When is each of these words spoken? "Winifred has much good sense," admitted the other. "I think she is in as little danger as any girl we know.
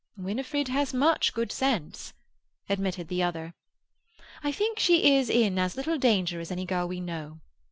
"Winifred 0.17 0.67
has 0.67 0.95
much 0.95 1.31
good 1.31 1.51
sense," 1.51 2.13
admitted 2.67 3.07
the 3.07 3.21
other. 3.21 3.53
"I 4.43 4.51
think 4.51 4.79
she 4.79 5.15
is 5.15 5.29
in 5.29 5.59
as 5.59 5.77
little 5.77 5.99
danger 5.99 6.39
as 6.39 6.49
any 6.49 6.65
girl 6.65 6.87
we 6.87 6.99
know. 6.99 7.39